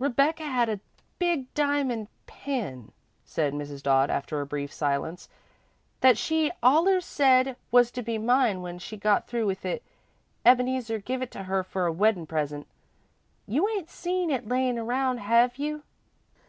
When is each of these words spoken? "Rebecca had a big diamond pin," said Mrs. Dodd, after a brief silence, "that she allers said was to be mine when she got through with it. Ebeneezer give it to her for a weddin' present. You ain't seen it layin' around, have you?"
"Rebecca 0.00 0.42
had 0.42 0.68
a 0.68 0.80
big 1.20 1.54
diamond 1.54 2.08
pin," 2.26 2.90
said 3.24 3.52
Mrs. 3.52 3.80
Dodd, 3.80 4.10
after 4.10 4.40
a 4.40 4.44
brief 4.44 4.72
silence, 4.72 5.28
"that 6.00 6.18
she 6.18 6.50
allers 6.64 7.04
said 7.04 7.54
was 7.70 7.92
to 7.92 8.02
be 8.02 8.18
mine 8.18 8.60
when 8.60 8.80
she 8.80 8.96
got 8.96 9.28
through 9.28 9.46
with 9.46 9.64
it. 9.64 9.84
Ebeneezer 10.44 10.98
give 10.98 11.22
it 11.22 11.30
to 11.30 11.44
her 11.44 11.62
for 11.62 11.86
a 11.86 11.92
weddin' 11.92 12.26
present. 12.26 12.66
You 13.46 13.68
ain't 13.68 13.88
seen 13.88 14.30
it 14.32 14.48
layin' 14.48 14.80
around, 14.80 15.18
have 15.18 15.58
you?" 15.58 15.84